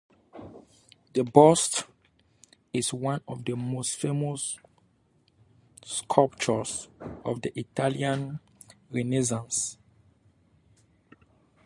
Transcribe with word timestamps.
The 1.13 1.23
bust 1.23 1.83
is 2.73 2.91
one 2.91 3.21
of 3.27 3.45
the 3.45 3.55
most 3.55 3.97
famous 3.97 4.57
sculptures 5.85 6.87
of 7.23 7.43
the 7.43 7.51
Italian 7.59 8.39
Renaissance. 8.89 9.77